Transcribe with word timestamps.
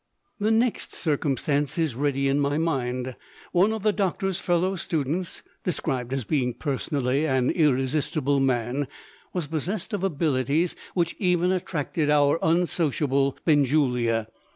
The 0.39 0.49
next 0.49 0.95
circumstance 0.95 1.77
is 1.77 1.93
ready 1.93 2.27
in 2.27 2.39
my 2.39 2.57
mind. 2.57 3.15
One 3.51 3.71
of 3.71 3.83
the 3.83 3.93
doctor's 3.93 4.39
fellow 4.39 4.75
students 4.75 5.43
(described 5.63 6.11
as 6.11 6.23
being 6.23 6.55
personally 6.55 7.27
an 7.27 7.51
irresistible 7.51 8.39
man) 8.39 8.87
was 9.31 9.45
possessed 9.45 9.93
of 9.93 10.03
abilities 10.03 10.75
which 10.95 11.15
even 11.19 11.51
attracted 11.51 12.09
our 12.09 12.39
unsociable 12.41 13.37
Benjulia. 13.45 14.25